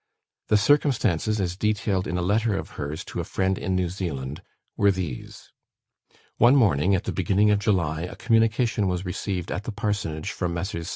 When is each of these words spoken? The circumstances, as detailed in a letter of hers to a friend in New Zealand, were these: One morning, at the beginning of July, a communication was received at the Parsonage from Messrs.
The 0.47 0.57
circumstances, 0.57 1.39
as 1.39 1.55
detailed 1.55 2.07
in 2.07 2.17
a 2.17 2.23
letter 2.23 2.57
of 2.57 2.71
hers 2.71 3.05
to 3.05 3.19
a 3.19 3.23
friend 3.23 3.55
in 3.55 3.75
New 3.75 3.87
Zealand, 3.87 4.41
were 4.75 4.89
these: 4.89 5.51
One 6.37 6.55
morning, 6.55 6.95
at 6.95 7.03
the 7.03 7.11
beginning 7.11 7.51
of 7.51 7.59
July, 7.59 8.01
a 8.05 8.15
communication 8.15 8.87
was 8.87 9.05
received 9.05 9.51
at 9.51 9.65
the 9.65 9.71
Parsonage 9.71 10.31
from 10.31 10.55
Messrs. 10.55 10.89